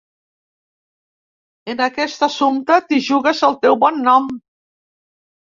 [1.73, 4.29] En aquest assumpte, t'hi jugues el teu bon nom.